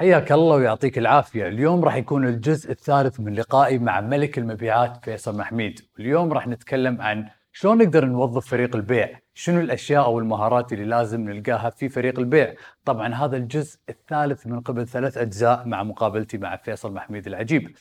حياك 0.00 0.32
الله 0.32 0.56
ويعطيك 0.56 0.98
العافية. 0.98 1.48
اليوم 1.48 1.84
راح 1.84 1.94
يكون 1.96 2.26
الجزء 2.26 2.70
الثالث 2.70 3.20
من 3.20 3.34
لقائي 3.34 3.78
مع 3.78 4.00
ملك 4.00 4.38
المبيعات 4.38 5.04
فيصل 5.04 5.36
محميد. 5.36 5.80
اليوم 5.98 6.32
راح 6.32 6.46
نتكلم 6.46 7.02
عن 7.02 7.28
شلون 7.52 7.78
نقدر 7.78 8.04
نوظف 8.04 8.46
فريق 8.46 8.76
البيع 8.76 9.18
شنو 9.34 9.60
الأشياء 9.60 10.04
أو 10.04 10.18
المهارات 10.18 10.72
اللي 10.72 10.84
لازم 10.84 11.30
نلقاها 11.30 11.70
في 11.70 11.88
فريق 11.88 12.18
البيع. 12.18 12.54
طبعا 12.84 13.14
هذا 13.14 13.36
الجزء 13.36 13.78
الثالث 13.88 14.46
من 14.46 14.60
قبل 14.60 14.86
ثلاث 14.88 15.18
أجزاء 15.18 15.68
مع 15.68 15.82
مقابلتي 15.82 16.38
مع 16.38 16.56
فيصل 16.56 16.92
محميد 16.92 17.26
العجيب. 17.26 17.76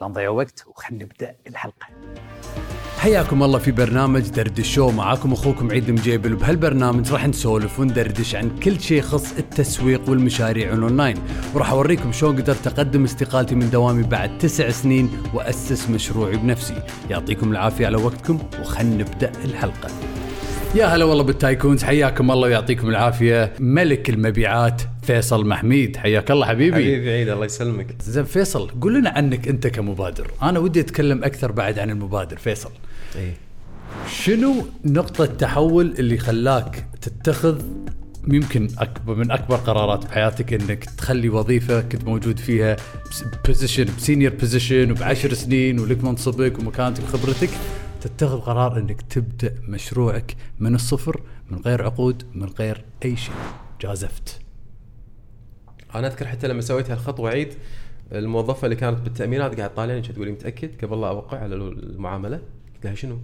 لا 0.00 0.06
نضيع 0.06 0.30
وقت 0.30 0.66
وخلينا 0.66 1.04
نبدأ 1.04 1.36
الحلقة. 1.46 1.86
حياكم 3.04 3.42
الله 3.42 3.58
في 3.58 3.70
برنامج 3.70 4.28
دردش 4.28 4.74
شو. 4.74 4.90
معاكم 4.90 5.32
أخوكم 5.32 5.70
عيد 5.70 5.90
مجيبل 5.90 6.34
وبهالبرنامج 6.34 7.12
راح 7.12 7.28
نسولف 7.28 7.80
وندردش 7.80 8.34
عن 8.34 8.50
كل 8.62 8.80
شيء 8.80 8.98
يخص 8.98 9.32
التسويق 9.38 10.10
والمشاريع 10.10 10.72
الأونلاين. 10.72 11.16
وراح 11.54 11.70
أوريكم 11.70 12.12
شلون 12.12 12.36
قدرت 12.36 12.66
اقدم 12.66 13.04
استقالتي 13.04 13.54
من 13.54 13.70
دوامي 13.70 14.02
بعد 14.02 14.38
تسع 14.38 14.70
سنين 14.70 15.10
وأسس 15.34 15.90
مشروعي 15.90 16.36
بنفسي. 16.36 16.82
يعطيكم 17.10 17.52
العافية 17.52 17.86
على 17.86 17.96
وقتكم 17.96 18.38
وخلنا 18.60 18.94
نبدأ 18.94 19.32
الحلقة. 19.44 19.88
يا 20.74 20.86
هلا 20.86 21.04
والله 21.04 21.24
بالتايكونز 21.24 21.82
حياكم 21.82 22.30
الله 22.30 22.48
ويعطيكم 22.48 22.88
العافية. 22.88 23.52
ملك 23.60 24.10
المبيعات 24.10 24.82
فيصل 25.02 25.46
محميد 25.46 25.96
حياك 25.96 26.30
الله 26.30 26.46
حبيبي. 26.46 26.76
حبيبي 26.76 27.10
عيد 27.10 27.28
الله 27.28 27.44
يسلمك. 27.44 27.86
زين 28.00 28.24
فيصل 28.24 28.70
قول 28.80 28.94
لنا 28.94 29.10
عنك 29.10 29.48
أنت 29.48 29.66
كمبادر. 29.66 30.30
أنا 30.42 30.58
ودي 30.58 30.80
أتكلم 30.80 31.24
أكثر 31.24 31.52
بعد 31.52 31.78
عن 31.78 31.90
المبادر 31.90 32.36
فيصل. 32.36 32.70
اي 33.16 33.32
شنو 34.08 34.66
نقطة 34.84 35.24
التحول 35.24 35.94
اللي 35.98 36.18
خلاك 36.18 36.86
تتخذ 37.00 37.62
يمكن 38.28 38.68
أكبر 38.78 39.14
من 39.14 39.30
أكبر 39.30 39.56
قرارات 39.56 40.06
بحياتك 40.06 40.52
إنك 40.52 40.84
تخلي 40.84 41.28
وظيفة 41.28 41.80
كنت 41.80 42.04
موجود 42.04 42.38
فيها 42.38 42.76
position 43.46 43.84
ب 43.84 43.91
senior 43.91 44.34
position 44.34 44.90
وبعشر 44.90 45.34
سنين 45.34 45.80
ولك 45.80 46.04
منصبك 46.04 46.58
ومكانتك 46.58 47.02
وخبرتك؟ 47.02 47.50
تتخذ 48.00 48.40
قرار 48.40 48.78
إنك 48.78 49.02
تبدأ 49.02 49.54
مشروعك 49.68 50.36
من 50.60 50.74
الصفر 50.74 51.20
من 51.50 51.58
غير 51.58 51.82
عقود 51.82 52.22
من 52.34 52.48
غير 52.58 52.84
أي 53.04 53.16
شيء. 53.16 53.34
جازفت. 53.80 54.40
أنا 55.94 56.06
أذكر 56.06 56.26
حتى 56.26 56.48
لما 56.48 56.60
سويت 56.60 56.90
هالخطوة 56.90 57.30
عيد 57.30 57.48
الموظفة 58.12 58.64
اللي 58.64 58.76
كانت 58.76 59.00
بالتأمينات 59.00 59.56
قاعد 59.56 59.70
تطالعني 59.70 60.00
كانت 60.00 60.14
تقول 60.14 60.26
لي 60.26 60.32
متأكد؟ 60.32 60.84
قبل 60.84 61.00
لا 61.00 61.08
أوقع 61.08 61.38
على 61.38 61.54
المعاملة. 61.54 62.40
قلت 62.84 62.90
لها 62.90 62.94
شنو؟ 62.94 63.18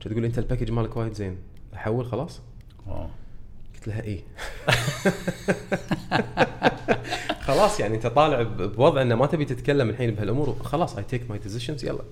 كانت 0.00 0.12
تقول 0.12 0.24
أنت 0.24 0.38
ال 0.38 0.42
package 0.42 0.70
مالك 0.70 0.96
وايد 0.96 1.12
زين 1.14 1.36
أحول 1.74 2.06
خلاص؟ 2.06 2.40
أوه. 2.88 3.10
قلت 3.74 3.88
لها 3.88 4.02
اي 4.04 4.20
خلاص 7.40 7.80
يعني 7.80 7.94
أنت 7.94 8.06
طالع 8.06 8.42
بوضع 8.42 9.02
إنه 9.02 9.14
ما 9.14 9.26
تبي 9.26 9.44
تتكلم 9.44 9.90
الحين 9.90 10.10
بهالأمور 10.14 10.56
خلاص 10.62 10.96
I 10.96 11.02
take 11.04 11.30
my 11.30 11.38
decisions 11.38 11.84
يلا 11.84 12.02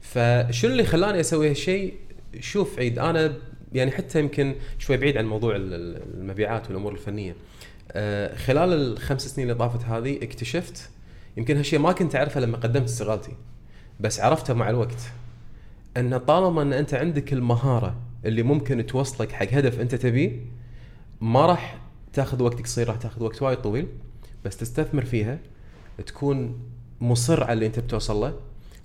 فشنو 0.00 0.70
اللي 0.72 0.84
خلاني 0.84 1.20
أسوي 1.20 1.50
هالشيء 1.50 1.94
شوف 2.40 2.78
عيد 2.78 2.98
أنا 2.98 3.34
يعني 3.72 3.90
حتى 3.90 4.20
يمكن 4.20 4.54
شوي 4.78 4.96
بعيد 4.96 5.16
عن 5.16 5.26
موضوع 5.26 5.56
ال- 5.56 5.74
ال- 5.74 6.02
المبيعات 6.20 6.66
والأمور 6.68 6.92
الفنية 6.92 7.36
آه، 7.92 8.36
خلال 8.36 8.72
الخمس 8.72 9.26
سنين 9.26 9.50
اللي 9.50 9.58
طافت 9.58 9.84
هذه 9.84 10.18
اكتشفت 10.22 10.90
يمكن 11.36 11.56
هالشيء 11.56 11.78
ما 11.78 11.92
كنت 11.92 12.16
أعرفه 12.16 12.40
لما 12.40 12.56
قدمت 12.58 12.84
استقالتي 12.88 13.32
بس 14.00 14.20
عرفته 14.20 14.54
مع 14.54 14.70
الوقت 14.70 14.98
أن 15.96 16.16
طالما 16.18 16.62
أن 16.62 16.72
أنت 16.72 16.94
عندك 16.94 17.32
المهارة 17.32 17.94
اللي 18.24 18.42
ممكن 18.42 18.86
توصلك 18.86 19.32
حق 19.32 19.46
هدف 19.52 19.80
أنت 19.80 19.94
تبيه 19.94 20.40
ما 21.20 21.46
راح 21.46 21.78
تاخذ 22.12 22.42
وقت 22.42 22.62
قصير 22.62 22.88
راح 22.88 22.96
تاخذ 22.96 23.22
وقت 23.22 23.42
وايد 23.42 23.58
طويل 23.58 23.86
بس 24.44 24.56
تستثمر 24.56 25.04
فيها 25.04 25.38
تكون 26.06 26.58
مصر 27.00 27.44
على 27.44 27.52
اللي 27.52 27.66
أنت 27.66 27.78
بتوصل 27.78 28.16
له. 28.20 28.34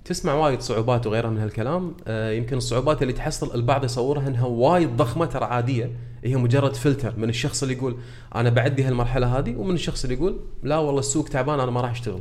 تسمع 0.04 0.34
وايد 0.34 0.60
صعوبات 0.60 1.06
وغيرها 1.06 1.30
من 1.30 1.38
هالكلام. 1.38 1.94
آه 2.06 2.32
يمكن 2.32 2.56
الصعوبات 2.56 3.02
اللي 3.02 3.12
تحصل 3.12 3.54
البعض 3.54 3.84
يصورها 3.84 4.28
إنها 4.28 4.46
وايد 4.46 4.96
ضخمة 4.96 5.26
ترى 5.26 5.44
عادية. 5.44 5.90
هي 6.24 6.36
مجرد 6.36 6.74
فلتر 6.76 7.14
من 7.16 7.28
الشخص 7.28 7.62
اللي 7.62 7.74
يقول 7.74 7.96
أنا 8.34 8.50
بعدي 8.50 8.82
هالمرحلة 8.82 9.38
هذه 9.38 9.56
ومن 9.56 9.74
الشخص 9.74 10.04
اللي 10.04 10.16
يقول 10.16 10.40
لا 10.62 10.78
والله 10.78 11.00
السوق 11.00 11.28
تعبان 11.28 11.60
أنا 11.60 11.70
ما 11.70 11.80
راح 11.80 11.90
أشتغل. 11.90 12.20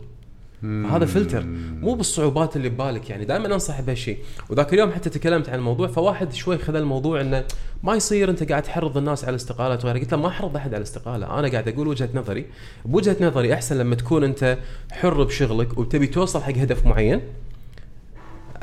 هذا 0.63 1.05
فلتر. 1.05 1.45
مو 1.81 1.93
بالصعوبات 1.93 2.55
اللي 2.55 2.69
ببالك 2.69 3.09
يعني. 3.09 3.25
دائما 3.25 3.45
أنصح 3.53 3.81
بهالشيء 3.81 4.17
وذاك 4.49 4.73
اليوم 4.73 4.91
حتى 4.91 5.09
تكلمت 5.09 5.49
عن 5.49 5.59
الموضوع 5.59 5.87
فواحد 5.87 6.33
شوي 6.33 6.57
خذ 6.57 6.75
الموضوع 6.75 7.21
إنه 7.21 7.45
ما 7.83 7.95
يصير 7.95 8.29
أنت 8.29 8.49
قاعد 8.49 8.63
تحرض 8.63 8.97
الناس 8.97 9.23
على 9.23 9.29
الاستقاله 9.29 9.79
وغيره 9.83 9.99
قلت 9.99 10.11
له 10.11 10.19
ما 10.19 10.27
أحرض 10.27 10.55
أحد 10.55 10.67
على 10.67 10.77
الاستقالة. 10.77 11.39
أنا 11.39 11.47
قاعد 11.47 11.67
أقول 11.67 11.87
وجهة 11.87 12.09
نظري. 12.13 12.45
بوجهة 12.85 13.17
نظري 13.21 13.53
أحسن 13.53 13.77
لما 13.77 13.95
تكون 13.95 14.23
أنت 14.23 14.57
حر 14.91 15.23
بشغلك 15.23 15.77
وتبي 15.77 16.07
توصل 16.07 16.41
حق 16.41 16.57
هدف 16.57 16.85
معين 16.85 17.21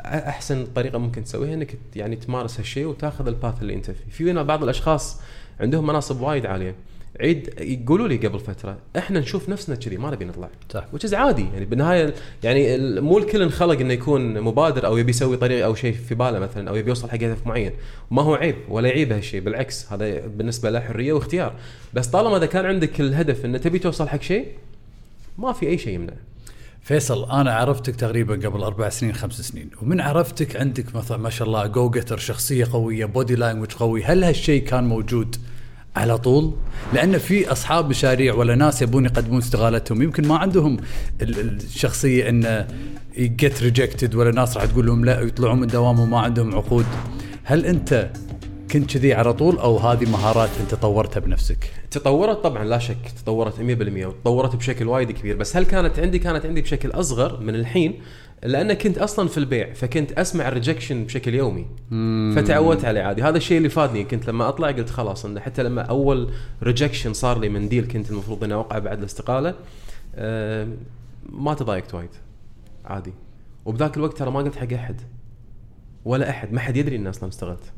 أحسن 0.05 0.65
طريقة 0.75 0.97
ممكن 0.97 1.23
تسويها 1.23 1.53
إنك 1.53 1.77
يعني 1.95 2.15
تمارس 2.15 2.59
هالشيء 2.59 2.85
وتاخذ 2.85 3.27
الباث 3.27 3.61
اللي 3.61 3.73
أنت 3.73 3.91
فيه. 3.91 4.11
في 4.11 4.43
بعض 4.43 4.63
الأشخاص 4.63 5.21
عندهم 5.59 5.87
مناصب 5.87 6.21
وايد 6.21 6.45
عالية. 6.45 6.75
عيد 7.21 7.53
يقولوا 7.59 8.07
لي 8.07 8.17
قبل 8.17 8.39
فترة 8.39 8.77
إحنا 8.97 9.19
نشوف 9.19 9.49
نفسنا 9.49 9.75
كذي 9.75 9.97
ما 9.97 10.11
نبي 10.11 10.25
نطلع. 10.25 10.49
صح. 10.73 10.85
which 10.93 11.13
عادي 11.13 11.45
يعني 11.53 11.65
بالنهاية 11.65 12.13
يعني 12.43 12.77
مو 13.01 13.17
الكل 13.17 13.41
انخلق 13.41 13.79
إنه 13.79 13.93
يكون 13.93 14.41
مبادر 14.41 14.85
أو 14.85 14.97
يبي 14.97 15.09
يسوي 15.09 15.37
طريق 15.37 15.65
أو 15.65 15.75
شيء 15.75 15.93
في 15.93 16.15
باله 16.15 16.39
مثلا 16.39 16.69
أو 16.69 16.75
يبي 16.75 16.89
يوصل 16.89 17.09
حق 17.09 17.15
هدف 17.15 17.47
معين. 17.47 17.71
ما 18.11 18.21
هو 18.21 18.35
عيب 18.35 18.55
ولا 18.69 18.87
يعيب 18.87 19.11
هالشيء 19.11 19.41
بالعكس 19.41 19.93
هذا 19.93 20.27
بالنسبة 20.27 20.69
له 20.69 20.79
حرية 20.79 21.13
واختيار. 21.13 21.53
بس 21.93 22.07
طالما 22.07 22.37
إذا 22.37 22.45
كان 22.45 22.65
عندك 22.65 23.01
الهدف 23.01 23.45
إنه 23.45 23.57
تبي 23.57 23.79
توصل 23.79 24.07
حق 24.07 24.21
شيء 24.21 24.47
ما 25.37 25.53
في 25.53 25.67
أي 25.67 25.77
شيء 25.77 25.93
يمنع 25.93 26.13
فيصل 26.81 27.31
أنا 27.31 27.53
عرفتك 27.53 27.95
تقريبا 27.95 28.33
قبل 28.33 28.63
أربع 28.63 28.89
سنين 28.89 29.13
خمس 29.13 29.41
سنين. 29.41 29.69
ومن 29.81 30.01
عرفتك 30.01 30.55
عندك 30.55 30.95
مثلا 30.95 31.17
ما 31.17 31.29
شاء 31.29 31.47
الله 31.47 31.67
go 31.67 31.89
getter 31.89 32.17
شخصية 32.17 32.67
قوية 32.73 33.05
body 33.05 33.35
language 33.35 33.71
قوي 33.71 34.03
هل 34.03 34.23
هالشيء 34.23 34.63
كان 34.63 34.83
موجود 34.83 35.35
على 35.97 36.17
طول 36.17 36.53
لأن 36.93 37.17
في 37.17 37.51
أصحاب 37.51 37.89
مشاريع 37.89 38.33
ولا 38.33 38.55
ناس 38.55 38.81
يبون 38.81 39.05
يقدمون 39.05 39.37
استقالتهم 39.37 40.01
يمكن 40.01 40.27
ما 40.27 40.37
عندهم 40.37 40.77
ال- 41.21 41.57
الشخصية 41.57 42.29
انه 42.29 42.67
get 43.17 43.63
rejected 43.63 44.15
ولا 44.15 44.31
ناس 44.31 44.57
راح 44.57 44.65
تقول 44.65 44.85
لهم 44.85 45.05
لا 45.05 45.21
يطلعون 45.21 45.59
من 45.59 45.67
دوامهم 45.67 46.09
ما 46.09 46.19
عندهم 46.19 46.55
عقود. 46.55 46.85
هل 47.43 47.65
أنت 47.65 48.09
كنت 48.71 48.93
كذي 48.93 49.13
على 49.13 49.33
طول 49.33 49.57
أو 49.57 49.77
هذه 49.77 50.09
مهارات 50.11 50.49
أنت 50.61 50.75
طورتها 50.75 51.19
بنفسك؟ 51.19 51.71
تطورت 51.91 52.43
طبعا 52.43 52.63
لا 52.63 52.77
شك 52.77 53.11
تطورت 53.23 53.55
100% 53.55 53.61
وتطورت 54.05 54.55
بشكل 54.55 54.87
وايد 54.87 55.11
كبير. 55.11 55.35
بس 55.35 55.57
هل 55.57 55.65
كانت 55.65 55.99
عندي 55.99 56.19
كانت 56.19 56.45
عندي 56.45 56.61
بشكل 56.61 56.91
أصغر 56.91 57.39
من 57.39 57.55
الحين؟ 57.55 58.01
لأن 58.43 58.73
كنت 58.73 58.97
أصلا 58.97 59.27
في 59.27 59.37
البيع 59.37 59.73
فكنت 59.73 60.11
أسمع 60.11 60.47
ال 60.47 60.53
rejection 60.53 61.03
بشكل 61.03 61.33
يومي. 61.33 61.65
فتعودت 62.35 62.85
عليه 62.85 63.01
عادي. 63.01 63.21
هذا 63.21 63.37
الشيء 63.37 63.57
اللي 63.57 63.69
فادني. 63.69 64.03
كنت 64.03 64.27
لما 64.27 64.49
أطلع 64.49 64.67
قلت 64.71 64.89
خلاص 64.89 65.25
انه 65.25 65.39
حتى 65.39 65.63
لما 65.63 65.81
أول 65.81 66.29
rejection 66.63 67.13
صار 67.13 67.39
لي 67.39 67.49
من 67.49 67.69
deal 67.69 67.87
كنت 67.87 68.11
المفروض 68.11 68.43
إني 68.43 68.53
اوقع 68.53 68.79
بعد 68.79 68.99
الاستقالة 68.99 69.55
آه، 70.15 70.67
ما 71.29 71.53
تضايقت 71.53 71.93
وايد. 71.93 72.09
عادي. 72.85 73.13
وبذاك 73.65 73.97
الوقت 73.97 74.17
ترى 74.17 74.31
ما 74.31 74.39
قلت 74.39 74.55
حق 74.55 74.73
أحد. 74.73 75.01
ولا 76.05 76.29
أحد. 76.29 76.53
ما 76.53 76.59
حد 76.59 76.77
يدري 76.77 76.95
إني 76.95 77.09
أصلا 77.09 77.29
اشتغلت. 77.29 77.73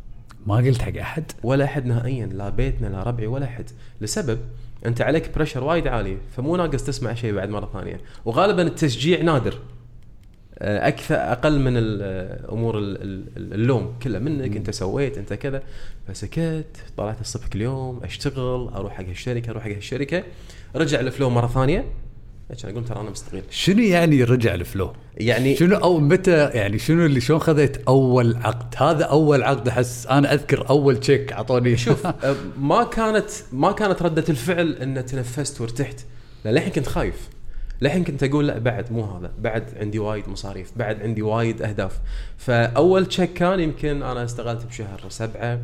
ما 0.47 0.55
قلت 0.55 0.81
حق 0.81 0.97
أحد. 0.97 1.23
ولا 1.43 1.65
أحد 1.65 1.85
نهائيا 1.85 2.25
لا 2.25 2.49
بيتنا 2.49 2.87
لا 2.87 3.03
ربعي 3.03 3.27
ولا 3.27 3.45
أحد. 3.45 3.65
لسبب 4.01 4.39
أنت 4.85 5.01
عليك 5.01 5.35
pressure 5.35 5.63
وايد 5.63 5.87
عالي 5.87 6.17
فمو 6.37 6.55
ناقص 6.55 6.83
تسمع 6.83 7.13
شيء 7.13 7.33
بعد 7.33 7.49
مرة 7.49 7.69
ثانية. 7.73 8.01
وغالبا 8.25 8.61
التشجيع 8.61 9.21
نادر. 9.21 9.59
آه، 10.59 10.87
أكثر 10.87 11.15
أقل 11.15 11.59
من 11.59 11.73
الأمور 11.77 12.77
اللوم 13.37 13.93
كله. 14.03 14.19
منك 14.19 14.57
أنت 14.57 14.69
سويت 14.69 15.17
أنت 15.17 15.33
كذا. 15.33 15.63
فسكت 16.07 16.65
طلعت 16.97 17.21
الصبح 17.21 17.47
كل 17.47 17.61
يوم 17.61 18.03
أشتغل 18.03 18.67
أروح 18.67 18.93
حق 18.93 19.05
هالشركة 19.05 19.49
أروح 19.51 19.63
حق 19.63 19.69
هالشركة. 19.69 20.23
رجع 20.75 20.99
ال 20.99 21.05
flow 21.05 21.29
مرة 21.29 21.47
ثانية. 21.47 21.85
عشان 22.51 22.69
أقول 22.69 22.85
ترى 22.85 23.01
أنا 23.01 23.09
مستقيل 23.09 23.43
شنو 23.49 23.83
يعني 23.83 24.23
رجع 24.23 24.53
ال 24.53 24.60
flow؟ 24.60 24.93
يعني 25.17 25.55
شنو 25.55 25.75
أو 25.75 25.99
متى 25.99 26.49
يعني 26.49 26.79
شنو 26.79 27.05
اللي 27.05 27.21
شلون 27.21 27.39
خذيت 27.39 27.77
أول 27.87 28.35
عقد؟ 28.35 28.75
هذا 28.77 29.03
أول 29.03 29.43
عقد 29.43 29.67
أحس 29.67 30.07
أنا 30.07 30.33
أذكر 30.33 30.69
أول 30.69 30.97
check 30.97 31.33
أعطوني. 31.33 31.77
شوف 31.77 32.05
أه، 32.07 32.35
ما 32.59 32.83
كانت 32.83 33.29
ما 33.51 33.71
كانت 33.71 34.01
ردة 34.01 34.23
الفعل 34.29 34.73
إن 34.73 35.05
تنفست 35.05 35.61
وارتحت. 35.61 35.99
للحين 36.45 36.71
كنت 36.71 36.87
خايف. 36.87 37.29
للحين 37.81 38.03
كنت 38.03 38.23
أقول 38.23 38.47
لا 38.47 38.59
بعد 38.59 38.91
مو 38.91 39.03
هذا. 39.03 39.31
بعد 39.39 39.63
عندي 39.79 39.99
وايد 39.99 40.29
مصاريف. 40.29 40.71
بعد 40.75 41.01
عندي 41.01 41.21
وايد 41.21 41.61
أهداف. 41.61 41.99
فأول 42.37 43.05
check 43.05 43.33
كان 43.33 43.59
يمكن 43.59 44.03
أنا 44.03 44.23
استقلت 44.23 44.65
بشهر 44.65 45.01
سبعة 45.09 45.59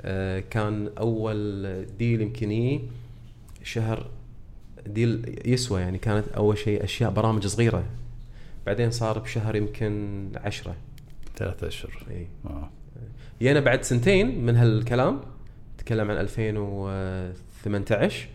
آه، 0.00 0.42
كان 0.50 0.90
أول 0.98 1.66
deal 1.98 2.20
يمكن 2.20 2.80
شهر 3.64 4.06
deal 4.86 5.40
يسوى 5.44 5.80
يعني 5.80 5.98
كانت 5.98 6.28
أول 6.28 6.58
شيء 6.58 6.84
أشياء 6.84 7.10
برامج 7.10 7.46
صغيرة. 7.46 7.84
بعدين 8.66 8.90
صار 8.90 9.18
بشهر 9.18 9.56
يمكن 9.56 10.28
عشرة. 10.36 10.74
ثلاثة 11.36 11.68
أشهر. 11.68 12.02
إي. 12.10 12.26
آه. 12.46 12.70
جينا 13.42 13.60
بعد 13.60 13.82
سنتين 13.82 14.46
من 14.46 14.56
هالكلام 14.56 15.20
تكلم 15.78 16.10
عن 16.10 16.16
2018 16.16 18.28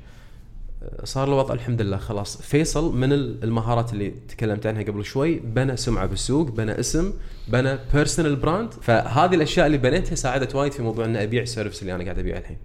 صار 1.03 1.27
الوضع 1.27 1.53
الحمد 1.53 1.81
لله 1.81 1.97
خلاص. 1.97 2.41
فيصل 2.41 2.97
من 2.97 3.13
المهارات 3.13 3.93
اللي 3.93 4.13
تكلمت 4.27 4.65
عنها 4.65 4.83
قبل 4.83 5.05
شوي 5.05 5.39
بنى 5.39 5.77
سمعة 5.77 6.05
بالسوق 6.05 6.49
بنى 6.49 6.79
اسم 6.79 7.13
بنى 7.47 7.77
personal 7.93 8.35
brand 8.35 8.73
فهذه 8.73 9.35
الأشياء 9.35 9.67
اللي 9.67 9.77
بنيتها 9.77 10.15
ساعدت 10.15 10.55
وايد 10.55 10.71
في 10.71 10.83
موضوع 10.83 11.05
إني 11.05 11.23
أبيع 11.23 11.41
ال 11.41 11.46
service 11.46 11.81
اللي 11.81 11.95
أنا 11.95 12.03
قاعد 12.03 12.19
ابيعه 12.19 12.39
الحين. 12.39 12.57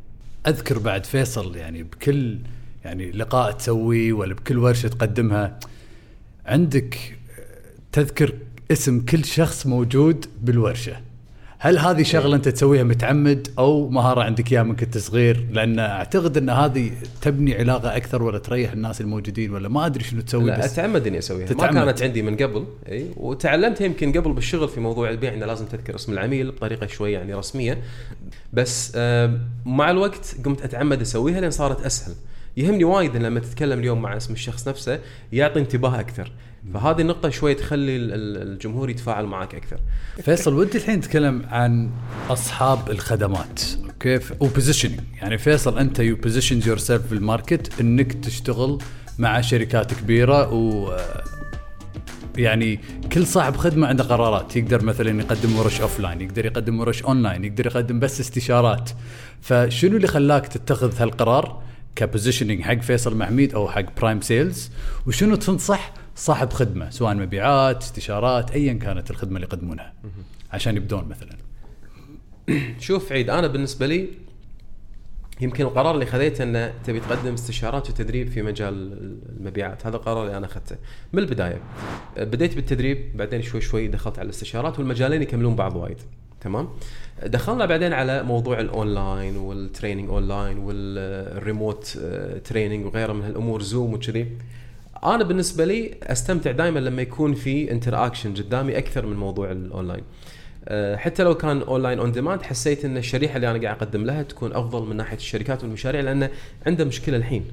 أذكر 0.46 0.78
بعد 0.78 1.06
فيصل 1.06 1.56
يعني 1.56 1.82
بكل 1.82 2.38
يعني 2.86 3.10
لقاء 3.10 3.52
تسويه 3.52 4.12
ولا 4.12 4.34
بكل 4.34 4.58
ورشة 4.58 4.88
تقدمها. 4.88 5.58
عندك 6.46 7.16
تذكر 7.92 8.32
اسم 8.72 9.00
كل 9.00 9.24
شخص 9.24 9.66
موجود 9.66 10.26
بالورشة. 10.42 10.96
هل 11.58 11.78
هذه 11.78 12.02
شغلة 12.02 12.36
أنت 12.36 12.48
تسويها 12.48 12.82
متعمد 12.82 13.48
أو 13.58 13.88
مهارة 13.88 14.22
عندك 14.22 14.52
إياها 14.52 14.62
من 14.62 14.76
كنت 14.76 14.98
صغير 14.98 15.46
لأن 15.52 15.78
أعتقد 15.78 16.36
أن 16.36 16.50
هذه 16.50 16.90
تبني 17.22 17.54
علاقة 17.54 17.96
أكثر 17.96 18.22
ولا 18.22 18.38
تريح 18.38 18.72
الناس 18.72 19.00
الموجودين 19.00 19.50
ولا 19.50 19.68
ما 19.68 19.86
أدري 19.86 20.04
شنو 20.04 20.20
تسوي 20.20 20.44
لا 20.44 20.58
بس 20.58 20.72
أتعمد 20.72 21.06
إني 21.06 21.18
أسويها. 21.18 21.46
تتعمد. 21.46 21.74
ما 21.74 21.84
كانت 21.84 22.02
عندي 22.02 22.22
من 22.22 22.36
قبل 22.36 22.66
إي 22.88 23.06
وتعلمتها 23.16 23.84
يمكن 23.84 24.12
قبل 24.12 24.32
بالشغل 24.32 24.68
في 24.68 24.80
موضوع 24.80 25.10
البيع. 25.10 25.34
إنه 25.34 25.46
لازم 25.46 25.66
تذكر 25.66 25.94
اسم 25.94 26.12
العميل 26.12 26.50
بطريقة 26.50 26.86
شوي 26.86 27.12
يعني 27.12 27.34
رسمية. 27.34 27.82
بس 28.52 28.92
آه 28.96 29.40
مع 29.64 29.90
الوقت 29.90 30.36
قمت 30.44 30.62
أتعمد 30.62 31.00
أسويها 31.00 31.40
لأن 31.40 31.50
صارت 31.50 31.86
أسهل. 31.86 32.14
يهمني 32.56 32.84
وايد 32.84 33.16
لما 33.16 33.40
تتكلم 33.40 33.78
اليوم 33.78 34.02
مع 34.02 34.16
اسم 34.16 34.32
الشخص 34.32 34.68
نفسه 34.68 35.00
يعطي 35.32 35.60
انتباه 35.60 36.00
أكثر. 36.00 36.32
فهذه 36.74 37.00
النقطة 37.00 37.28
شوي 37.28 37.54
تخلي 37.54 37.96
ال- 37.96 38.12
ال- 38.12 38.52
الجمهور 38.52 38.90
يتفاعل 38.90 39.26
معك 39.26 39.54
أكثر. 39.54 39.78
فيصل 40.22 40.54
ودي 40.54 40.78
الحين 40.78 40.94
نتكلم 40.94 41.42
عن 41.50 41.90
أصحاب 42.30 42.90
الخدمات. 42.90 43.62
كيف؟ 44.00 44.32
و 44.40 44.45
positioning 44.45 45.00
يعني 45.22 45.38
فيصل 45.38 45.78
أنت 45.78 45.98
you 45.98 46.16
position 46.16 46.60
yourself 46.66 47.06
في 47.06 47.12
ال 47.12 47.22
market 47.22 47.80
إنك 47.80 48.12
تشتغل 48.12 48.78
مع 49.18 49.40
شركات 49.40 49.94
كبيرة 49.94 50.52
و 50.52 50.96
يعني 52.36 52.80
كل 53.12 53.26
صاحب 53.26 53.56
خدمة 53.56 53.86
عنده 53.86 54.04
قرارات. 54.04 54.56
يقدر 54.56 54.84
مثلا 54.84 55.20
يقدم 55.20 55.56
ورش 55.58 55.80
offline 55.80 56.20
يقدر 56.20 56.46
يقدم 56.46 56.80
ورش 56.80 57.02
اون 57.02 57.22
لاين 57.22 57.44
يقدر 57.44 57.66
يقدم 57.66 58.00
بس 58.00 58.20
استشارات. 58.20 58.90
فشنو 59.40 59.96
اللي 59.96 60.06
خلاك 60.08 60.46
تتخذ 60.48 61.00
هالقرار؟ 61.02 61.62
ك 61.96 62.02
positioning 62.02 62.62
حق 62.62 62.80
فيصل 62.80 63.16
محميد 63.16 63.54
أو 63.54 63.68
حق 63.68 64.00
Prime 64.00 64.20
Sales 64.20 64.70
وشنو 65.06 65.36
تنصح 65.36 65.94
صاحب 66.16 66.52
خدمة 66.52 66.90
سواء 66.90 67.14
مبيعات 67.14 67.82
استشارات 67.82 68.50
ايا 68.50 68.72
كانت 68.72 69.10
الخدمة 69.10 69.36
اللي 69.36 69.46
يقدمونها 69.46 69.92
عشان 70.52 70.76
يبدون 70.76 71.08
مثلا. 71.08 71.36
شوف 72.86 73.12
عيد 73.12 73.30
أنا 73.30 73.46
بالنسبة 73.46 73.86
لي 73.86 74.08
يمكن 75.40 75.64
القرار 75.64 75.94
اللي 75.94 76.06
خذيته 76.06 76.44
إنه 76.44 76.74
تبي 76.84 77.00
تقدم 77.00 77.32
استشارات 77.32 77.90
وتدريب 77.90 78.28
في 78.28 78.42
مجال 78.42 78.74
المبيعات 79.38 79.86
هذا 79.86 79.96
القرار 79.96 80.22
اللي 80.22 80.36
أنا 80.36 80.46
أخذته 80.46 80.76
من 81.12 81.22
البداية. 81.22 81.60
بديت 82.16 82.54
بالتدريب 82.54 83.16
بعدين 83.16 83.42
شوي 83.42 83.60
شوي 83.60 83.88
دخلت 83.88 84.18
على 84.18 84.26
الاستشارات 84.26 84.78
والمجالين 84.78 85.22
يكملون 85.22 85.56
بعض 85.56 85.76
وايد. 85.76 85.98
تمام؟ 86.46 86.68
دخلنا 87.26 87.66
بعدين 87.66 87.92
على 87.92 88.22
موضوع 88.22 88.60
ال 88.60 88.71
online 88.71 89.36
وال 89.36 89.51
training 89.51 90.08
online 90.08 90.58
وال 90.58 90.93
remote 90.93 91.98
training 92.44 92.86
وغيره 92.86 93.12
من 93.12 93.22
هالأمور 93.22 93.62
Zoom 93.62 93.94
وكذي. 93.94 94.28
أنا 95.04 95.24
بالنسبة 95.24 95.64
لي 95.64 95.94
أستمتع 96.02 96.50
دائما 96.50 96.78
لما 96.78 97.02
يكون 97.02 97.34
في 97.34 97.70
interaction 97.70 98.34
قدامي 98.34 98.78
أكثر 98.78 99.06
من 99.06 99.16
موضوع 99.16 99.50
الاونلاين 99.50 100.02
أه، 100.68 100.96
حتى 100.96 101.22
لو 101.22 101.34
كان 101.34 101.62
online 101.62 101.98
on 101.98 102.12
demand 102.12 102.42
حسيت 102.42 102.84
إن 102.84 102.96
الشريحة 102.96 103.36
اللي 103.36 103.50
أنا 103.50 103.62
قاعد 103.62 103.76
أقدم 103.76 104.04
لها 104.04 104.22
تكون 104.22 104.52
أفضل 104.52 104.86
من 104.88 104.96
ناحية 104.96 105.16
الشركات 105.16 105.62
والمشاريع 105.62 106.00
لأن 106.00 106.28
عنده 106.66 106.84
مشكلة 106.84 107.16
الحين. 107.16 107.44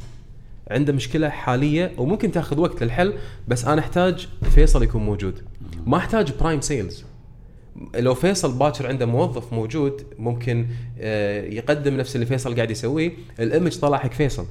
عنده 0.72 0.94
مشكلة 0.94 1.30
حالية 1.30 1.92
وممكن 1.98 2.32
تأخذ 2.32 2.60
وقت 2.60 2.84
للحل 2.84 3.14
بس 3.48 3.66
أنا 3.66 3.82
أحتاج 3.82 4.28
فيصل 4.56 4.84
يكون 4.84 5.06
موجود. 5.06 5.42
ما 5.86 5.98
أحتاج 5.98 6.32
Prime 6.40 6.62
Sales 6.62 7.04
لو 7.96 8.14
فيصل 8.14 8.58
باكر 8.58 8.88
عنده 8.88 9.06
موظف 9.06 9.54
موجود 9.54 10.04
ممكن 10.20 10.68
آه، 11.00 11.42
يقدم 11.42 11.98
نفس 11.98 12.16
اللي 12.16 12.26
فيصل 12.26 12.56
قاعد 12.56 12.72
يسويه. 12.72 13.12
ال 13.40 13.46
image 13.46 13.80
طلع 13.80 13.98
حق 13.98 14.12
فيصل. 14.12 14.46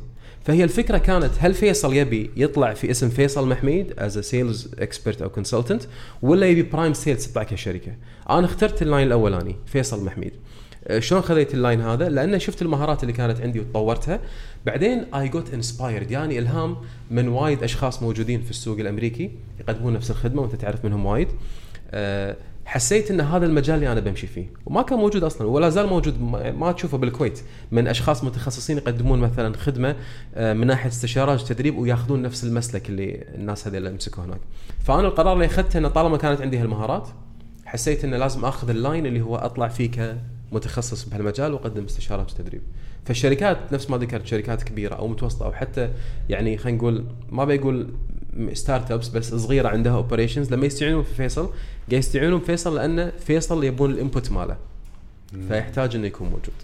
فهي 0.44 0.64
الفكرة 0.64 0.98
كانت 0.98 1.30
هل 1.38 1.54
فيصل 1.54 1.94
يبي 1.94 2.30
يطلع 2.36 2.74
في 2.74 2.90
اسم 2.90 3.08
فيصل 3.08 3.48
محميد 3.48 3.92
as 3.99 4.19
sales 4.19 4.75
expert 4.79 5.23
أو 5.22 5.28
consultant 5.29 5.82
ولا 6.22 6.46
يبي 6.46 6.62
Prime 6.62 6.93
Sales 6.93 7.26
تطلع 7.26 7.42
كشركة؟ 7.42 7.92
أنا 8.30 8.46
اخترت 8.46 8.82
ال 8.82 8.87
line 8.87 9.06
الاولاني 9.06 9.56
فيصل 9.66 10.04
محميد. 10.04 10.32
آه، 10.86 10.98
شلون 10.98 11.22
خذيت 11.22 11.54
ال 11.55 11.60
line 11.60 11.81
هذا؟ 11.80 12.08
لأن 12.08 12.38
شفت 12.38 12.62
المهارات 12.62 13.02
اللي 13.02 13.12
كانت 13.12 13.40
عندي 13.40 13.60
وتطورتها. 13.60 14.20
بعدين 14.66 15.14
I 15.14 15.29
got 15.29 15.55
inspired 15.55 16.11
يعني 16.10 16.38
إلهام 16.38 16.76
من 17.10 17.28
وايد 17.28 17.62
أشخاص 17.62 18.02
موجودين 18.02 18.42
في 18.42 18.50
السوق 18.50 18.78
الأمريكي 18.78 19.30
يقدمون 19.60 19.92
نفس 19.92 20.10
الخدمة 20.10 20.42
وأنت 20.42 20.54
تعرف 20.54 20.84
منهم 20.84 21.06
وايد. 21.06 21.28
آه، 21.90 22.36
حسيت 22.64 23.11
إن 23.11 23.20
هذا 23.20 23.47
المجال 23.47 23.75
اللي 23.75 23.93
أنا 23.93 24.00
بمشي 24.00 24.26
فيه 24.26 24.47
وما 24.67 24.82
كان 24.82 24.99
موجود 24.99 25.25
أصلا 25.25 25.47
ولا 25.47 25.69
زال 25.69 25.87
موجود 25.87 26.20
ما 26.59 26.73
تشوفه 26.73 26.99
بالكويت. 26.99 27.41
من 27.73 27.88
أشخاص 27.88 28.25
متخصصين 28.25 28.76
يقدمون 28.76 29.19
مثلا 29.19 29.56
خدمة 29.56 29.97
آه، 30.35 30.53
من 30.53 30.67
ناحية 30.67 30.88
استشارات 30.88 31.41
وتدريب 31.41 31.79
وياخذون 31.79 32.23
نفس 32.23 32.44
المسلك 32.44 32.88
اللي 32.88 33.25
الناس 33.35 33.69
هذول 33.69 33.87
يمسكوه 33.87 34.25
هناك. 34.25 34.41
فأنا 34.85 35.09
القرار 35.09 35.32
اللي 35.32 35.47
أخذته 35.47 35.79
إنه 35.79 35.88
طالما 35.88 36.17
كانت 36.17 36.41
عندي 36.41 36.59
هالمهارات 36.59 37.09
حسيت 37.67 38.05
إنه 38.05 38.17
لازم 38.17 38.44
أخذ 38.44 38.70
اللاين 38.70 39.06
اللي 39.06 39.20
هو 39.20 39.37
أطلع 39.37 39.69
فيه 39.69 39.91
كمتخصص 40.50 41.08
بهالمجال 41.08 41.53
وأقدم 41.53 41.85
استشارات 41.85 42.32
وتدريب 42.32 42.62
فالشركات 43.05 43.73
نفس 43.73 43.91
ما 43.91 43.97
ذكرت 43.99 44.26
شركات 44.26 44.62
كبيرة 44.62 44.94
أو 44.94 45.08
متوسطة 45.08 45.47
أو 45.47 45.53
حتى 45.53 45.91
يعني 46.29 46.58
خلينا 46.58 46.79
نقول 46.79 47.05
ما 47.31 47.44
بيقول 47.44 47.88
startups 48.52 49.08
بس 49.08 49.34
صغيرة 49.34 49.69
عندها 49.69 49.93
operations 49.93 50.52
لما 50.52 50.67
يستعينون 50.67 51.02
في 51.02 51.14
فيصل 51.14 51.46
قاعد 51.90 51.93
يستعينون 51.93 52.40
بفيصل 52.40 52.76
لأن 52.76 53.12
فيصل 53.26 53.64
يبون 53.64 53.90
ال 53.90 53.98
input 53.98 54.32
ماله. 54.32 54.56
فيحتاج 55.49 55.96
إنه 55.96 56.06
يكون 56.06 56.29
موجود. 56.29 56.55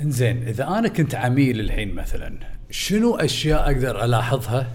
إنزين 0.00 0.48
إذا 0.48 0.68
أنا 0.68 0.88
كنت 0.88 1.14
عميل 1.14 1.60
الحين 1.60 1.94
مثلا 1.94 2.38
شنو 2.70 3.16
أشياء 3.16 3.72
أقدر 3.72 4.04
ألاحظها؟ 4.04 4.70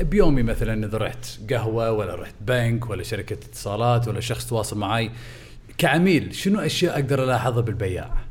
بيومي 0.00 0.42
مثلا 0.42 0.86
إذا 0.86 0.98
رحت 0.98 1.26
قهوة 1.50 1.92
ولا 1.92 2.14
رحت 2.14 2.34
بنك 2.40 2.90
ولا 2.90 3.02
شركة 3.02 3.34
اتصالات 3.34 4.08
ولا 4.08 4.20
شخص 4.20 4.46
تواصل 4.46 4.78
معي 4.78 5.10
كعميل 5.78 6.34
شنو 6.34 6.60
أشياء 6.60 6.94
أقدر 6.94 7.24
ألاحظها 7.24 7.60
بالبياع؟ 7.60 8.27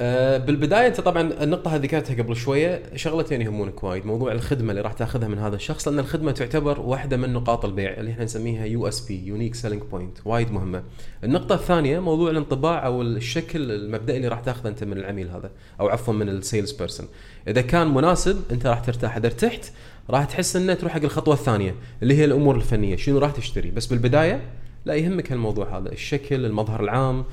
آه، 0.00 0.38
بالبداية 0.38 0.86
أنت 0.86 1.00
طبعا 1.00 1.42
النقطة 1.42 1.74
هذه 1.74 1.80
ذكرتها 1.80 2.22
قبل 2.22 2.36
شوية 2.36 2.82
شغلتين 2.96 3.42
يهمونك 3.42 3.84
وايد 3.84 4.06
موضوع 4.06 4.32
الخدمة 4.32 4.70
اللي 4.70 4.82
راح 4.82 4.92
تاخذها 4.92 5.28
من 5.28 5.38
هذا 5.38 5.56
الشخص 5.56 5.88
لأن 5.88 5.98
الخدمة 5.98 6.32
تعتبر 6.32 6.80
واحدة 6.80 7.16
من 7.16 7.32
نقاط 7.32 7.64
البيع 7.64 7.94
اللي 7.94 8.10
إحنا 8.10 8.24
نسميها 8.24 8.64
USP 8.64 9.26
unique 9.26 9.54
selling 9.54 9.82
point 9.82 10.18
وايد 10.24 10.52
مهمة. 10.52 10.82
النقطة 11.24 11.54
الثانية 11.54 12.00
موضوع 12.00 12.30
الانطباع 12.30 12.86
أو 12.86 13.02
الشكل 13.02 13.72
المبدئي 13.72 14.16
اللي 14.16 14.28
راح 14.28 14.40
تاخذه 14.40 14.68
أنت 14.68 14.84
من 14.84 14.98
العميل 14.98 15.30
هذا 15.30 15.50
أو 15.80 15.88
عفوا 15.88 16.14
من 16.14 16.28
ال 16.28 16.35
sales 16.35 16.72
person 16.72 17.06
إذا 17.48 17.60
كان 17.60 17.94
مناسب 17.94 18.42
أنت 18.52 18.66
راح 18.66 18.80
ترتاح. 18.80 19.16
إذا 19.16 19.26
ارتحت 19.26 19.72
راح 20.10 20.24
تحس 20.24 20.56
إنه 20.56 20.74
تروح 20.74 20.92
حق 20.92 21.02
الخطوة 21.02 21.34
الثانية 21.34 21.74
اللي 22.02 22.14
هي 22.14 22.24
الأمور 22.24 22.56
الفنية 22.56 22.96
شنو 22.96 23.18
راح 23.18 23.30
تشتري. 23.30 23.70
بس 23.70 23.86
بالبداية 23.86 24.40
لا 24.84 24.94
يهمك 24.94 25.32
هالموضوع 25.32 25.78
هذا 25.78 25.92
الشكل 25.92 26.44
المظهر 26.44 26.84
العام 26.84 27.24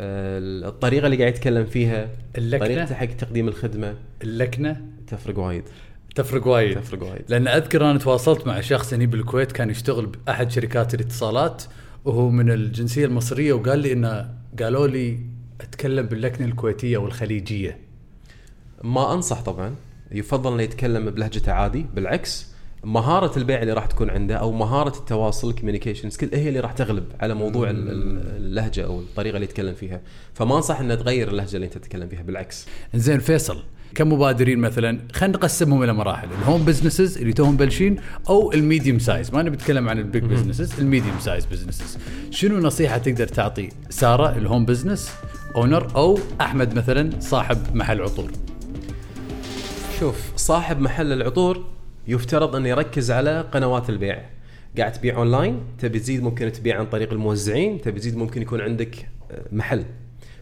الطريقة 0.00 1.06
اللي 1.06 1.16
قاعد 1.16 1.34
يتكلم 1.34 1.66
فيها 1.66 2.08
اللكنة؟ 2.38 2.66
طريقته 2.66 2.94
حق 2.94 3.06
تقديم 3.06 3.48
الخدمة. 3.48 3.94
اللكنة. 4.22 4.86
تفرق 5.06 5.38
وايد. 5.38 5.64
تفرق 6.14 6.46
وايد. 6.46 6.80
تفرق 6.80 7.02
وايد. 7.02 7.22
لأن 7.28 7.48
أذكر 7.48 7.90
أنا 7.90 7.98
تواصلت 7.98 8.46
مع 8.46 8.60
شخص 8.60 8.94
هني 8.94 9.06
بالكويت 9.06 9.52
كان 9.52 9.70
يشتغل 9.70 10.06
بأحد 10.06 10.50
شركات 10.50 10.94
الاتصالات 10.94 11.62
وهو 12.04 12.30
من 12.30 12.50
الجنسية 12.50 13.06
المصرية 13.06 13.52
وقال 13.52 13.78
لي 13.78 13.92
انه 13.92 14.34
قالوا 14.62 14.86
لي 14.86 15.18
أتكلم 15.60 16.06
باللكنة 16.06 16.46
الكويتية 16.46 16.98
والخليجية. 16.98 17.78
ما 18.84 19.14
أنصح 19.14 19.40
طبعا. 19.40 19.74
يفضل 20.12 20.52
إنه 20.52 20.62
يتكلم 20.62 21.10
بلهجته 21.10 21.52
عادي 21.52 21.86
بالعكس. 21.94 22.47
مهارة 22.84 23.38
البيع 23.38 23.62
اللي 23.62 23.72
راح 23.72 23.86
تكون 23.86 24.10
عنده 24.10 24.34
أو 24.34 24.52
مهارة 24.52 24.98
التواصل 24.98 25.52
communication 25.54 26.10
skill 26.10 26.30
هي 26.34 26.48
اللي 26.48 26.60
راح 26.60 26.72
تغلب 26.72 27.04
على 27.20 27.34
موضوع 27.34 27.70
ال- 27.70 27.88
ال- 27.88 28.36
اللهجة 28.36 28.84
أو 28.84 29.00
الطريقة 29.00 29.34
اللي 29.34 29.44
يتكلم 29.44 29.74
فيها، 29.74 30.00
فما 30.34 30.56
أنصح 30.56 30.80
إنه 30.80 30.94
تغير 30.94 31.28
اللهجة 31.28 31.54
اللي 31.56 31.66
أنت 31.66 31.78
تتكلم 31.78 32.08
فيها 32.08 32.22
بالعكس. 32.22 32.66
زين 32.94 33.18
فيصل 33.18 33.62
كم 33.94 34.12
مبادرين 34.12 34.58
مثلا 34.58 34.98
خلينا 35.12 35.36
نقسمهم 35.36 35.82
إلى 35.82 35.92
مراحل 35.92 36.28
ال 36.42 36.46
home 36.46 36.64
businesses 36.64 37.18
اللي 37.18 37.32
توهم 37.32 37.56
بلشين 37.56 37.96
أو 38.28 38.52
ال 38.52 38.59
medium 38.59 38.98
size 38.98 39.30
ما 39.34 39.42
نبي 39.42 39.56
نتكلم 39.56 39.88
عن 39.88 39.98
ال 39.98 40.05
big 40.05 40.24
businesses 40.24 40.80
ال 40.80 40.85
medium 40.85 41.14
size 41.20 41.46
businesses 41.46 41.98
شنو 42.30 42.58
نصيحة 42.58 42.98
تقدر 42.98 43.26
تعطي 43.28 43.68
سارة 43.90 44.36
ال 44.36 44.42
home 44.42 44.64
business 44.66 45.10
owner 45.56 45.96
أو 45.96 46.18
أحمد 46.40 46.74
مثلا 46.74 47.10
صاحب 47.20 47.58
محل 47.76 48.02
عطور؟ 48.02 48.30
شوف 50.00 50.16
صاحب 50.36 50.80
محل 50.80 51.12
العطور 51.12 51.64
يفترض 52.08 52.56
انه 52.56 52.68
يركز 52.68 53.10
على 53.10 53.40
قنوات 53.40 53.90
البيع. 53.90 54.24
قاعد 54.78 54.92
تبيع 54.92 55.16
أونلاين 55.16 55.60
تبي 55.78 55.98
تزيد 55.98 56.22
ممكن 56.22 56.52
تبيع 56.52 56.78
عن 56.78 56.86
طريق 56.86 57.12
الموزعين، 57.12 57.80
تبي 57.80 58.00
تزيد 58.00 58.16
ممكن 58.16 58.42
يكون 58.42 58.60
عندك 58.60 59.08
آه، 59.30 59.44
محل. 59.52 59.84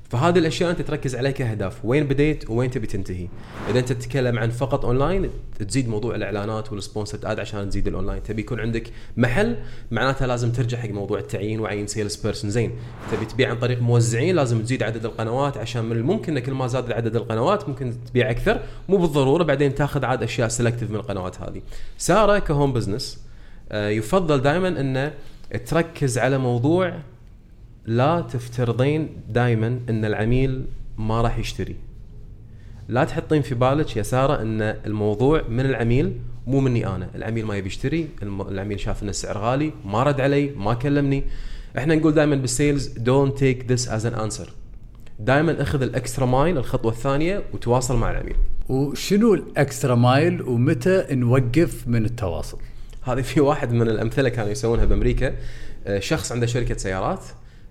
فهذه 0.08 0.38
الأشياء 0.38 0.70
أنت 0.70 0.82
تركز 0.82 1.16
عليها 1.16 1.30
كاهداف 1.30 1.84
وين 1.84 2.04
بديت 2.04 2.50
وين 2.50 2.70
تبي 2.70 2.86
تنتهي. 2.86 3.28
إذا 3.70 3.78
أنت 3.78 3.92
تتكلم 3.92 4.38
عن 4.38 4.50
فقط 4.50 4.84
أونلاين 4.84 5.30
تزيد 5.58 5.88
موضوع 5.88 6.14
الإعلانات 6.14 6.72
وال 6.72 6.82
sponsor 6.82 7.18
ad 7.24 7.40
عشان 7.40 7.70
تزيد 7.70 7.88
الأونلاين. 7.88 8.22
تبي 8.22 8.42
يكون 8.42 8.60
عندك 8.60 8.90
محل 9.16 9.56
معناتها 9.90 10.26
لازم 10.26 10.52
ترجع 10.52 10.78
حق 10.78 10.88
موضوع 10.88 11.18
التعيين 11.18 11.60
وعين 11.60 11.86
sales 11.86 12.16
person 12.16 12.50
زين. 12.50 12.72
تبي 13.12 13.24
تبيع 13.24 13.50
عن 13.50 13.58
طريق 13.58 13.82
موزعين 13.82 14.36
لازم 14.36 14.62
تزيد 14.62 14.82
عدد 14.82 15.04
القنوات. 15.04 15.56
عشان 15.56 15.84
من 15.84 15.96
الممكن 15.96 16.36
إن 16.36 16.42
كل 16.42 16.52
ما 16.52 16.66
زاد 16.66 16.92
عدد 16.92 17.16
القنوات 17.16 17.68
ممكن 17.68 17.94
تبيع 18.06 18.30
أكثر. 18.30 18.60
مو 18.88 18.96
بالضرورة 18.96 19.44
بعدين 19.44 19.74
تاخذ 19.74 20.04
عاد 20.04 20.22
أشياء 20.22 20.48
selective 20.48 20.90
من 20.90 20.96
القنوات 20.96 21.40
هذه. 21.40 21.62
سارة 21.98 22.38
ك 22.38 22.45
home 22.45 22.72
business 22.72 23.26
آه، 23.72 23.88
يفضل 23.88 24.40
دائما 24.42 24.68
إنه 24.68 25.12
تركز 25.66 26.18
على 26.18 26.38
موضوع 26.38 26.98
لا 27.86 28.20
تفترضين 28.20 29.08
دائما 29.28 29.80
إن 29.88 30.04
العميل 30.04 30.64
ما 30.98 31.22
راح 31.22 31.38
يشتري. 31.38 31.76
لا 32.88 33.04
تحطين 33.04 33.42
في 33.42 33.54
بالك 33.54 33.96
يا 33.96 34.02
سارة 34.02 34.42
إن 34.42 34.62
الموضوع 34.62 35.42
من 35.48 35.60
العميل 35.60 36.20
مو 36.46 36.60
مني 36.60 36.86
أنا. 36.86 37.08
العميل 37.14 37.46
ما 37.46 37.56
يبي 37.56 37.66
يشتري 37.66 38.08
العميل 38.22 38.80
شاف 38.80 39.02
إن 39.02 39.08
السعر 39.08 39.38
غالي 39.38 39.72
ما 39.84 40.02
رد 40.02 40.20
علي 40.20 40.50
ما 40.50 40.74
كلمني. 40.74 41.24
إحنا 41.78 41.94
نقول 41.94 42.14
دائما 42.14 42.36
بال 42.36 42.51
sales 42.51 42.88
don't 42.88 43.38
take 43.38 43.72
this 43.72 43.88
as 43.88 44.06
an 44.06 44.14
answer 44.14 44.52
دائما 45.20 45.62
أخذ 45.62 45.82
ال 45.82 45.89
extra 45.89 46.26
mile 46.26 46.58
الخطوة 46.58 46.92
الثانية 46.92 47.42
وتواصل 47.52 47.96
مع 47.96 48.10
العميل. 48.10 48.36
وشنو 48.68 49.34
ال 49.34 49.44
extra 49.44 49.94
mile 49.94 50.42
ومتى 50.42 51.06
نوقف 51.10 51.88
من 51.88 52.04
التواصل؟ 52.04 52.58
هذه 53.02 53.20
في 53.20 53.40
واحد 53.40 53.72
من 53.72 53.88
الأمثلة 53.88 54.28
كانوا 54.28 54.50
يسوونها 54.50 54.84
بأمريكا. 54.84 55.34
آه، 55.86 55.98
شخص 55.98 56.32
عنده 56.32 56.46
شركة 56.46 56.76
سيارات 56.76 57.20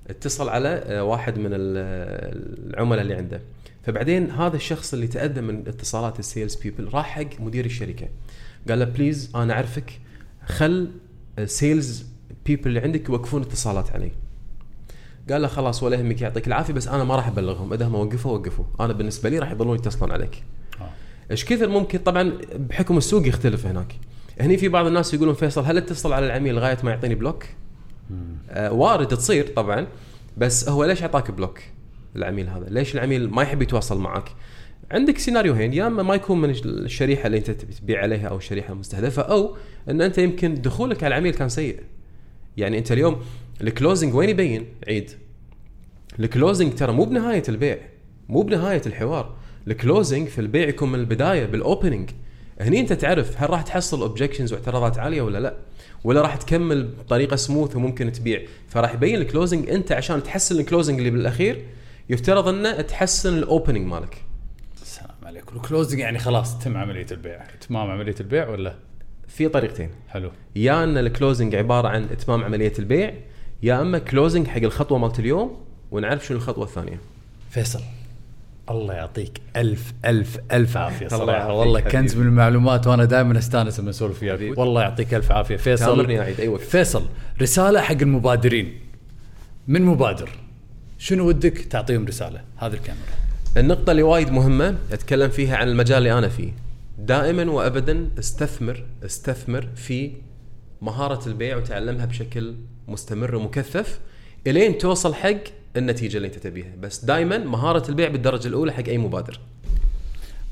اتصل 0.10 0.50
على 0.50 0.68
آه، 0.70 1.04
واحد 1.04 1.40
من 1.40 1.50
ال- 1.54 2.70
العملاء 2.74 3.02
اللي 3.02 3.14
عنده. 3.16 3.42
فبعدين 3.84 4.32
هذا 4.32 4.56
الشخص 4.56 4.94
اللي 4.94 5.08
تأذى 5.08 5.42
من 5.42 5.68
اتصالات 5.68 6.20
ال 6.20 6.26
sales 6.26 6.56
people 6.56 6.90
راح 6.94 7.06
حق 7.06 7.42
مدير 7.42 7.66
الشركة. 7.66 8.08
قال 8.70 8.80
له 8.80 8.86
please 8.86 9.32
أنا 9.36 9.54
أعرفك 9.54 10.00
خل 10.46 10.92
ال 11.40 11.51
sales 11.51 12.06
people 12.46 12.68
اللي 12.68 12.80
عندك 12.80 13.10
يوقفون 13.10 13.42
اتصالات 13.42 13.92
علي. 13.92 14.12
قال 15.30 15.42
له 15.42 15.48
خلاص 15.48 15.84
ولا 15.84 15.98
يهمك 15.98 16.22
يعطيك 16.22 16.48
العافية 16.48 16.74
بس 16.74 16.88
أنا 16.88 17.04
ما 17.04 17.16
راح 17.16 17.28
أبلغهم. 17.28 17.74
إذا 17.74 17.88
هم 17.88 17.96
وقفوا 17.96 18.38
وقفوا. 18.38 18.66
أنا 18.80 18.94
بالنسبة 18.94 19.30
لي 19.30 19.40
راح 19.40 19.52
يظلون 19.52 19.76
يتصلون 19.76 20.12
عليك. 20.12 20.44
إيش 21.32 21.46
كثر 21.46 21.68
ممكن؟ 21.70 22.00
طبعا 22.00 22.34
بحكم 22.56 22.98
السوق 22.98 23.28
يختلف 23.28 23.66
هناك. 23.66 23.96
هني 24.42 24.58
في 24.58 24.68
بعض 24.70 24.86
الناس 24.86 25.14
يقولون 25.14 25.34
فيصل 25.34 25.64
هل 25.64 25.78
اتصل 25.78 26.14
على 26.14 26.26
العميل 26.26 26.56
لغاية 26.56 26.78
ما 26.84 26.92
يعطيني 26.92 27.16
block؟ 27.16 27.44
آه 28.50 28.72
وارد 28.72 29.08
تصير 29.08 29.48
طبعا 29.48 29.88
بس 30.38 30.70
هو 30.70 30.86
ليش 30.86 31.02
أعطاك 31.02 31.32
block 31.32 31.60
العميل 32.16 32.50
هذا؟ 32.50 32.66
ليش 32.70 32.96
العميل 32.96 33.30
ما 33.30 33.42
يحب 33.42 33.62
يتواصل 33.62 34.00
معك؟ 34.00 34.30
عندك 34.92 35.18
سيناريوهين 35.18 35.74
يا 35.74 35.88
إما 35.88 36.04
ما 36.04 36.16
يكون 36.16 36.42
من 36.42 36.50
الشريحة 36.66 37.28
اللي 37.28 37.38
أنت 37.38 37.52
تبي 37.52 37.74
تبيع 37.74 38.02
عليها 38.02 38.28
أو 38.28 38.38
الشريحة 38.38 38.74
المستهدفة 38.74 39.22
أو 39.22 39.56
إن 39.90 40.02
أنت 40.02 40.18
يمكن 40.18 40.62
دخولك 40.62 41.04
على 41.04 41.16
العميل 41.16 41.34
كان 41.34 41.50
سيء. 41.50 41.80
يعني 42.58 42.78
أنت 42.78 42.92
اليوم 42.92 43.22
ال 43.62 43.69
closing 43.69 44.16
وين 44.16 44.30
يبين؟ 44.30 44.66
عيد 44.88 45.12
ال 46.20 46.27
closing 46.27 46.74
ترى 46.74 46.92
مو 46.94 47.06
بنهاية 47.06 47.44
البيع 47.50 47.78
مو 48.30 48.42
بنهاية 48.42 48.82
الحوار 48.86 49.36
ال 49.68 49.75
closing 49.75 50.28
في 50.28 50.42
البيع 50.42 50.68
يكون 50.68 50.92
من 50.92 51.00
البداية 51.00 51.46
بال 51.46 51.60
opening 51.60 52.10
هني 52.60 52.80
انت 52.80 52.94
تعرف 52.94 53.42
هل 53.42 53.50
راح 53.50 53.62
تحصل 53.62 54.02
objections 54.02 54.54
واعتراضات 54.54 54.98
عالية 54.98 55.22
ولا 55.22 55.38
لا؟ 55.38 55.56
ولا 56.04 56.22
راح 56.22 56.36
تكمل 56.36 56.84
بطريقة 56.84 57.36
سموث 57.36 57.76
وممكن 57.76 58.12
تبيع؟ 58.12 58.42
فراح 58.68 58.94
يبين 58.94 59.16
ال 59.16 59.23
closing 59.23 59.70
انت 59.70 59.92
عشان 59.92 60.24
تحسن 60.24 60.60
ال 60.60 60.65
closing 60.65 60.98
اللي 60.98 61.10
بالأخير 61.10 61.66
يفترض 62.10 62.48
انه 62.48 62.82
تحسن 62.82 63.38
ال 63.38 63.44
opening 63.44 63.88
مالك. 63.88 64.24
السلام 64.82 65.16
عليكم. 65.24 65.56
ال 65.56 65.61
closing 65.61 66.00
يعني 66.00 66.20
خلاص 66.20 66.60
تم 66.60 66.78
عملية 66.78 67.06
البيع. 67.12 67.44
إتمام 67.44 67.92
عملية 67.92 68.16
البيع 68.20 68.50
ولا؟ 68.50 68.76
في 69.28 69.48
طريقتين. 69.48 69.90
حلو. 70.10 70.32
يا 70.56 70.84
أن 70.84 70.98
ال 70.98 71.05
closing 71.05 71.56
عبارة 71.56 71.88
عن 71.88 72.04
إتمام 72.04 72.44
عملية 72.44 72.74
البيع 72.80 73.14
يا 73.64 73.82
أما 73.82 74.00
closing 74.00 74.48
حق 74.48 74.62
الخطوة 74.62 74.98
مالت 74.98 75.20
اليوم 75.20 75.58
ونعرف 75.92 76.26
شنو 76.26 76.38
الخطوة 76.38 76.66
الثانية. 76.66 77.00
فيصل. 77.50 77.82
الله 78.70 78.94
يعطيك 78.94 79.42
ألف 79.56 79.94
ألف 80.06 80.38
ألف 80.52 80.78
عافية 80.78 81.08
صراحة. 81.18 81.54
والله. 81.54 81.80
كنز 81.80 82.16
من 82.16 82.28
المعلومات 82.28 82.88
وأنا 82.88 83.06
دائما 83.06 83.38
أستانس 83.40 83.80
لما 83.80 83.90
أسولف 83.90 84.24
وياك. 84.24 84.58
والله 84.58 84.82
يعطيك 84.82 85.14
ألف 85.14 85.32
عافية. 85.32 85.56
فيصل. 85.56 86.20
وقت. 86.48 86.62
فيصل 86.62 87.06
رسالة 87.42 87.82
حق 87.82 87.98
المبادرين. 88.02 88.80
من 89.68 89.82
مبادر؟ 89.82 90.30
شنو 90.98 91.28
ودك 91.28 91.58
تعطيهم 91.58 92.06
رسالة؟ 92.06 92.42
هذه 92.58 92.74
الكاميرا. 92.74 93.06
النقطة 93.58 93.92
اللي 93.92 94.04
وايد 94.04 94.32
مهمة 94.32 94.76
أتكلم 94.92 95.30
فيها 95.30 95.58
عن 95.58 95.68
المجال 95.68 95.98
اللي 95.98 96.18
أنا 96.18 96.30
فيه. 96.30 96.52
دائما 96.98 97.52
وابدا 97.52 98.10
أستثمر 98.20 98.84
أستثمر 99.06 99.68
في 99.76 100.12
مهارة 100.82 101.28
البيع 101.28 101.58
وتعلمها 101.58 102.06
بشكل 102.06 102.56
مستمر 102.88 103.36
ومكثف 103.36 104.00
إلين 104.48 104.78
توصل 104.78 105.14
حق 105.14 105.38
النتيجة 105.78 106.18
اللي 106.18 106.28
انت 106.28 106.36
تبيها، 106.36 106.72
بس 106.80 107.06
دائما 107.06 107.38
مهارة 107.38 107.90
البيع 107.90 108.08
بالدرجة 108.08 108.48
الأولى 108.48 108.74
حق 108.74 108.88
أي 108.88 108.98
مبادر. 108.98 109.40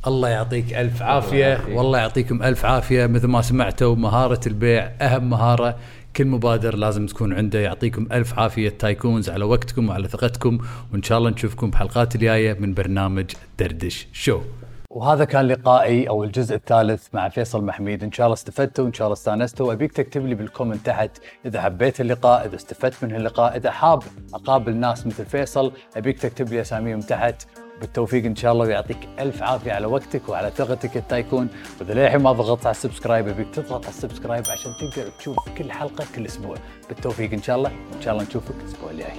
الله 0.08 0.30
يعطيك 0.30 0.74
ألف 0.74 1.02
الله 1.02 1.12
عافية. 1.12 1.46
يعافيك. 1.46 1.78
والله 1.78 1.98
يعطيكم 2.00 2.44
ألف 2.44 2.66
عافية. 2.66 3.06
مثل 3.06 3.28
ما 3.28 3.42
سمعتوا 3.42 3.96
مهارة 3.96 4.40
البيع 4.48 4.92
أهم 5.02 5.30
مهارة. 5.30 5.78
كل 6.16 6.26
مبادر 6.26 6.76
لازم 6.76 7.06
تكون 7.06 7.34
عنده. 7.34 7.60
يعطيكم 7.60 8.08
ألف 8.12 8.40
عافية. 8.40 8.70
تايكونز 8.70 9.30
على 9.30 9.46
وقتكم 9.46 9.90
وعلى 9.90 10.08
ثقتكم. 10.08 10.58
وإن 10.94 11.04
شاء 11.04 11.18
الله 11.18 11.30
نشوفكم 11.30 11.70
بحلقات 11.70 12.16
الجاية 12.16 12.54
من 12.54 12.74
برنامج 12.74 13.26
دردش 13.60 14.08
شو. 14.14 14.42
وهذا 14.96 15.26
كان 15.26 15.48
لقائي 15.48 16.10
أو 16.10 16.24
الجزء 16.24 16.56
الثالث 16.56 17.08
مع 17.14 17.30
فيصل 17.30 17.64
محميد. 17.64 18.04
إن 18.04 18.12
شاء 18.12 18.28
الله 18.28 18.34
استفدتوا 18.34 18.88
إن 18.88 18.94
شاء 18.94 19.08
الله 19.08 19.14
استانستوا. 19.14 19.74
أبيك 19.74 19.92
تكتب 19.92 20.26
لي 20.26 20.36
بال 20.36 20.47
comment 20.47 20.86
تحت 20.86 21.12
إذا 21.46 21.62
حبيت 21.62 22.02
اللقاء 22.02 22.46
إذا 22.46 22.56
استفدت 22.56 23.04
من 23.04 23.16
اللقاء 23.16 23.58
إذا 23.58 23.72
حاب 23.72 24.04
أقابل 24.34 24.76
ناس 24.76 25.08
مثل 25.08 25.26
فيصل 25.26 25.72
أبيك 25.98 26.20
تكتب 26.20 26.50
لي 26.50 26.62
أساميهم 26.62 27.00
تحت. 27.00 27.48
بالتوفيق 27.82 28.26
إن 28.26 28.36
شاء 28.36 28.54
الله 28.54 28.66
ويعطيك 28.66 28.98
ألف 29.20 29.44
عافية 29.44 29.74
على 29.74 29.86
وقتك 29.86 30.30
وعلى 30.30 30.50
ثقتك 30.50 30.98
التايكون 30.98 31.48
وإذا 31.82 31.94
للحين 31.94 32.22
ما 32.22 32.32
ضغطت 32.32 32.66
على 32.66 32.76
ال 32.76 32.81
subscribe 32.81 33.28
أبيك 33.28 33.48
تضغط 33.56 33.86
على 33.86 33.94
ال 33.94 33.99
subscribe 33.99 34.44
عشان 34.50 34.72
تقدر 34.80 35.10
تشوف 35.20 35.38
كل 35.58 35.72
حلقة 35.72 36.06
كل 36.16 36.26
أسبوع. 36.26 36.56
بالتوفيق 36.90 37.34
إن 37.34 37.42
شاء 37.42 37.58
الله. 37.58 37.70
إن 37.70 38.02
شاء 38.02 38.14
الله 38.14 38.26
نشوفك 38.26 38.56
الأسبوع 38.62 38.92
الجاي. 38.92 39.14